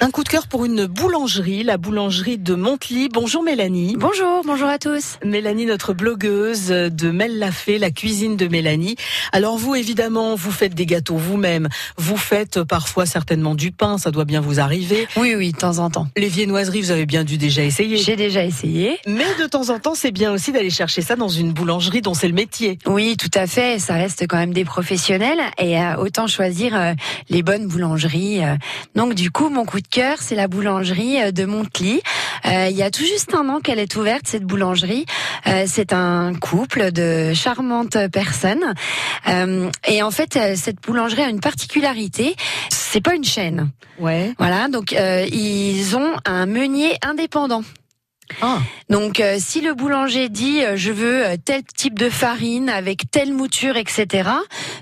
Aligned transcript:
Un 0.00 0.12
coup 0.12 0.22
de 0.22 0.28
cœur 0.28 0.46
pour 0.46 0.64
une 0.64 0.86
boulangerie, 0.86 1.64
la 1.64 1.76
boulangerie 1.76 2.38
de 2.38 2.54
Montely. 2.54 3.08
Bonjour 3.12 3.42
Mélanie. 3.42 3.96
Bonjour, 3.98 4.42
bonjour 4.46 4.68
à 4.68 4.78
tous. 4.78 5.18
Mélanie, 5.24 5.66
notre 5.66 5.92
blogueuse 5.92 6.68
de 6.68 7.10
Mel 7.10 7.36
Lafay, 7.40 7.78
la 7.78 7.90
cuisine 7.90 8.36
de 8.36 8.46
Mélanie. 8.46 8.94
Alors 9.32 9.58
vous, 9.58 9.74
évidemment, 9.74 10.36
vous 10.36 10.52
faites 10.52 10.72
des 10.72 10.86
gâteaux 10.86 11.16
vous-même. 11.16 11.68
Vous 11.96 12.16
faites 12.16 12.62
parfois 12.62 13.06
certainement 13.06 13.56
du 13.56 13.72
pain, 13.72 13.98
ça 13.98 14.12
doit 14.12 14.24
bien 14.24 14.40
vous 14.40 14.60
arriver. 14.60 15.08
Oui, 15.16 15.34
oui, 15.34 15.50
de 15.50 15.58
temps 15.58 15.78
en 15.78 15.90
temps. 15.90 16.06
Les 16.16 16.28
viennoiseries, 16.28 16.82
vous 16.82 16.90
avez 16.92 17.06
bien 17.06 17.24
dû 17.24 17.36
déjà 17.36 17.64
essayer. 17.64 17.96
J'ai 17.96 18.14
déjà 18.14 18.44
essayé. 18.44 18.98
Mais 19.08 19.26
de 19.40 19.46
temps 19.46 19.68
en 19.70 19.80
temps, 19.80 19.96
c'est 19.96 20.12
bien 20.12 20.32
aussi 20.32 20.52
d'aller 20.52 20.70
chercher 20.70 21.02
ça 21.02 21.16
dans 21.16 21.28
une 21.28 21.52
boulangerie 21.52 22.02
dont 22.02 22.14
c'est 22.14 22.28
le 22.28 22.34
métier. 22.34 22.78
Oui, 22.86 23.16
tout 23.16 23.30
à 23.34 23.48
fait. 23.48 23.80
Ça 23.80 23.94
reste 23.94 24.24
quand 24.28 24.38
même 24.38 24.54
des 24.54 24.64
professionnels 24.64 25.40
et 25.58 25.80
euh, 25.80 25.96
autant 25.96 26.28
choisir 26.28 26.76
euh, 26.76 26.92
les 27.30 27.42
bonnes 27.42 27.66
boulangeries. 27.66 28.44
euh. 28.44 28.54
Donc 28.94 29.14
du 29.14 29.32
coup, 29.32 29.48
mon 29.48 29.64
coup 29.64 29.80
de 29.80 29.87
cœur, 29.90 30.18
c'est 30.20 30.34
la 30.34 30.48
boulangerie 30.48 31.20
euh, 31.20 31.32
de 31.32 31.44
Montely. 31.44 32.00
Euh, 32.46 32.68
il 32.70 32.76
y 32.76 32.82
a 32.82 32.90
tout 32.90 33.04
juste 33.04 33.34
un 33.34 33.48
an 33.48 33.60
qu'elle 33.60 33.78
est 33.78 33.96
ouverte 33.96 34.26
cette 34.26 34.44
boulangerie. 34.44 35.06
Euh, 35.46 35.64
c'est 35.66 35.92
un 35.92 36.34
couple 36.34 36.92
de 36.92 37.32
charmantes 37.34 37.96
personnes 38.12 38.74
et 39.86 40.02
en 40.02 40.10
fait, 40.10 40.38
cette 40.56 40.80
boulangerie 40.82 41.22
a 41.22 41.28
une 41.28 41.40
particularité. 41.40 42.34
C'est 42.70 43.00
pas 43.00 43.14
une 43.14 43.24
chaîne. 43.24 43.70
Ouais. 43.98 44.32
Voilà, 44.38 44.68
donc 44.68 44.92
ils 44.92 45.96
ont 45.96 46.12
un 46.24 46.46
meunier 46.46 46.96
indépendant. 47.02 47.62
Ah. 48.42 48.58
Donc, 48.88 49.20
euh, 49.20 49.36
si 49.38 49.60
le 49.60 49.74
boulanger 49.74 50.28
dit 50.28 50.62
euh, 50.62 50.76
je 50.76 50.92
veux 50.92 51.26
euh, 51.26 51.36
tel 51.42 51.62
type 51.62 51.98
de 51.98 52.08
farine 52.08 52.68
avec 52.68 53.10
telle 53.10 53.32
mouture, 53.32 53.76
etc., 53.76 54.30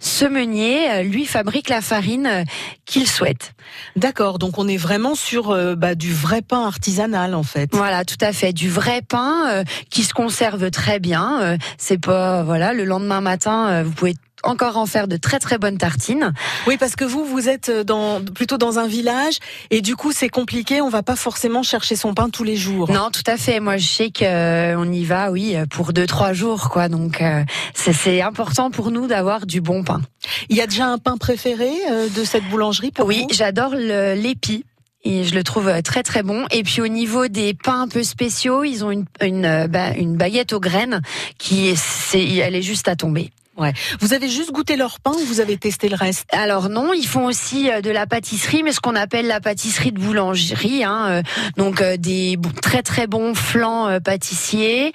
ce 0.00 0.24
meunier 0.24 0.90
euh, 0.90 1.02
lui 1.02 1.26
fabrique 1.26 1.68
la 1.68 1.80
farine 1.80 2.44
qu'il 2.84 3.08
souhaite. 3.08 3.54
D'accord. 3.96 4.38
Donc 4.38 4.58
on 4.58 4.68
est 4.68 4.76
vraiment 4.76 5.14
sur 5.14 5.56
bah, 5.76 5.94
du 5.94 6.12
vrai 6.12 6.42
pain 6.42 6.66
artisanal 6.66 7.34
en 7.34 7.42
fait. 7.42 7.70
Voilà, 7.72 8.04
tout 8.04 8.16
à 8.20 8.32
fait, 8.32 8.52
du 8.52 8.68
vrai 8.68 9.02
pain 9.02 9.64
qui 9.90 10.02
se 10.04 10.12
conserve 10.12 10.70
très 10.70 11.00
bien. 11.00 11.56
C'est 11.78 11.98
pas 11.98 12.42
voilà, 12.42 12.72
le 12.72 12.84
lendemain 12.84 13.20
matin, 13.20 13.82
vous 13.82 13.92
pouvez 13.92 14.14
encore 14.44 14.76
en 14.76 14.86
faire 14.86 15.08
de 15.08 15.16
très 15.16 15.38
très 15.38 15.58
bonnes 15.58 15.78
tartines. 15.78 16.32
Oui, 16.66 16.76
parce 16.78 16.96
que 16.96 17.04
vous, 17.04 17.24
vous 17.24 17.48
êtes 17.48 17.70
dans, 17.70 18.22
plutôt 18.22 18.58
dans 18.58 18.78
un 18.78 18.86
village 18.86 19.38
et 19.70 19.80
du 19.80 19.96
coup 19.96 20.12
c'est 20.12 20.28
compliqué. 20.28 20.80
On 20.80 20.88
va 20.88 21.02
pas 21.02 21.16
forcément 21.16 21.62
chercher 21.62 21.96
son 21.96 22.14
pain 22.14 22.28
tous 22.30 22.44
les 22.44 22.56
jours. 22.56 22.90
Non, 22.90 23.10
tout 23.10 23.22
à 23.26 23.36
fait. 23.36 23.60
Moi, 23.60 23.76
je 23.76 23.86
sais 23.86 24.10
qu'on 24.10 24.92
y 24.92 25.04
va, 25.04 25.30
oui, 25.30 25.56
pour 25.70 25.92
deux 25.92 26.06
trois 26.06 26.32
jours, 26.32 26.70
quoi. 26.70 26.88
Donc, 26.88 27.20
euh, 27.22 27.42
c'est 27.74 28.20
important 28.22 28.70
pour 28.70 28.90
nous 28.90 29.06
d'avoir 29.06 29.46
du 29.46 29.60
bon 29.60 29.82
pain. 29.84 30.00
Il 30.48 30.56
y 30.56 30.60
a 30.60 30.66
déjà 30.66 30.86
un 30.86 30.98
pain 30.98 31.16
préféré 31.16 31.70
euh, 31.90 32.08
de 32.08 32.24
cette 32.24 32.44
boulangerie 32.50 32.90
pour 32.90 33.06
Oui, 33.06 33.26
j'adore 33.30 33.74
l'épi. 33.74 34.64
Et 35.06 35.24
je 35.24 35.34
le 35.34 35.44
trouve 35.44 35.68
euh, 35.68 35.82
très 35.82 36.02
très 36.02 36.22
bon. 36.22 36.46
Et 36.50 36.62
puis 36.62 36.80
au 36.80 36.88
niveau 36.88 37.28
des 37.28 37.52
pains 37.52 37.82
un 37.82 37.88
peu 37.88 38.02
spéciaux, 38.02 38.64
ils 38.64 38.84
ont 38.86 38.90
une 38.90 39.04
une, 39.20 39.44
euh, 39.44 39.66
ba- 39.68 39.90
une 39.96 40.16
baguette 40.16 40.54
aux 40.54 40.60
graines 40.60 41.02
qui 41.36 41.68
est, 41.68 41.76
c'est, 41.76 42.24
elle 42.24 42.54
est 42.54 42.62
juste 42.62 42.88
à 42.88 42.96
tomber. 42.96 43.30
Ouais. 43.56 43.72
Vous 44.00 44.14
avez 44.14 44.28
juste 44.28 44.50
goûté 44.50 44.76
leur 44.76 44.98
pain 45.00 45.12
ou 45.12 45.24
vous 45.26 45.40
avez 45.40 45.56
testé 45.56 45.88
le 45.88 45.96
reste? 45.96 46.26
Alors 46.32 46.68
non, 46.68 46.92
ils 46.92 47.06
font 47.06 47.26
aussi 47.26 47.70
euh, 47.70 47.80
de 47.80 47.90
la 47.90 48.06
pâtisserie, 48.06 48.62
mais 48.62 48.72
ce 48.72 48.80
qu'on 48.80 48.96
appelle 48.96 49.26
la 49.26 49.40
pâtisserie 49.40 49.92
de 49.92 50.00
boulangerie. 50.00 50.84
Hein, 50.84 51.06
euh, 51.08 51.22
donc 51.56 51.80
euh, 51.80 51.96
des 51.96 52.38
très 52.62 52.82
très 52.82 53.06
bons 53.06 53.34
flancs 53.34 53.88
euh, 53.88 54.00
pâtissiers, 54.00 54.92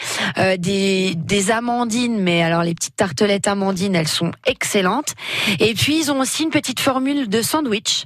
des, 0.57 1.15
amandines, 1.51 2.21
mais 2.21 2.43
alors 2.43 2.63
les 2.63 2.75
petites 2.75 2.95
tartelettes 2.95 3.47
amandines, 3.47 3.95
elles 3.95 4.07
sont 4.07 4.31
excellentes. 4.45 5.15
Et 5.59 5.73
puis 5.73 5.99
ils 5.99 6.11
ont 6.11 6.19
aussi 6.19 6.43
une 6.43 6.49
petite 6.49 6.79
formule 6.79 7.29
de 7.29 7.41
sandwich, 7.41 8.03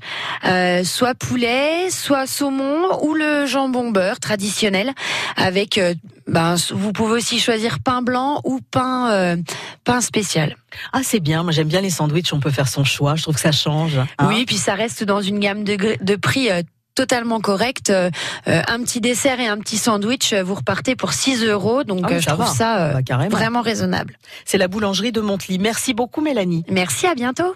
soit 0.83 1.15
poulet, 1.15 1.89
soit 1.89 2.27
saumon 2.27 3.03
ou 3.03 3.13
le 3.13 3.45
jambon 3.45 3.91
beurre 3.91 4.19
traditionnel, 4.19 4.93
avec 5.35 5.79
ben, 6.27 6.55
vous 6.71 6.93
pouvez 6.93 7.13
aussi 7.13 7.39
choisir 7.39 7.79
pain 7.79 8.01
blanc 8.01 8.41
ou 8.45 8.59
pain 8.71 9.37
pain 9.83 10.01
spécial. 10.01 10.42
Ah, 10.91 11.01
c'est 11.03 11.19
bien. 11.19 11.43
Moi, 11.43 11.51
j'aime 11.51 11.67
bien 11.67 11.81
les 11.81 11.89
sandwichs. 11.89 12.33
On 12.33 12.39
peut 12.39 12.51
faire 12.51 12.67
son 12.67 12.83
choix. 12.83 13.15
Je 13.15 13.23
trouve 13.23 13.35
que 13.35 13.41
ça 13.41 13.51
change. 13.51 13.97
hein. 13.97 14.07
Oui, 14.27 14.45
puis 14.45 14.57
ça 14.57 14.73
reste 14.75 15.03
dans 15.03 15.21
une 15.21 15.39
gamme 15.39 15.63
de, 15.63 16.15
prix 16.15 16.49
euh, 16.51 16.61
totalement 16.95 17.39
correcte. 17.39 17.89
Euh, 17.89 18.09
euh, 18.47 18.61
un 18.67 18.79
petit 18.83 19.01
dessert 19.01 19.39
et 19.39 19.47
un 19.47 19.57
petit 19.57 19.77
sandwich, 19.77 20.33
euh, 20.33 20.43
vous 20.43 20.55
repartez 20.55 20.95
pour 20.95 21.13
6 21.13 21.43
euros. 21.45 21.83
Donc 21.83 22.01
Ah 22.03 22.07
oui, 22.11 22.15
je 22.19 22.25
ça 22.25 22.31
trouve 22.33 22.45
va. 22.45 22.51
ça 22.51 22.77
euh, 22.81 22.93
Bah, 22.93 23.03
carrément. 23.03 23.35
vraiment 23.35 23.61
raisonnable. 23.61 24.17
C'est 24.45 24.57
la 24.57 24.67
boulangerie 24.67 25.11
de 25.11 25.21
Montely. 25.21 25.57
Merci 25.59 25.93
beaucoup, 25.93 26.21
Mélanie. 26.21 26.63
Merci, 26.69 27.07
à 27.07 27.15
bientôt. 27.15 27.55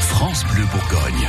France 0.00 0.44
Bleu 0.52 0.64
Bourgogne. 0.72 1.28